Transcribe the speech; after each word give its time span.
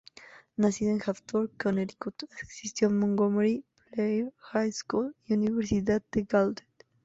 Nacido 0.57 0.89
en 0.93 1.01
Hartford, 1.05 1.51
Connecticut, 1.59 2.23
asistió 2.41 2.89
Montgomery 2.89 3.63
Blair 3.91 4.33
High 4.51 4.71
School 4.71 5.13
y 5.27 5.33
a 5.33 5.37
Universidad 5.37 6.01
Gallaudet. 6.11 6.65